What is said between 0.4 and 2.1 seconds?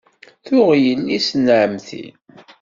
Yuɣ yelli-s n ɛemmti.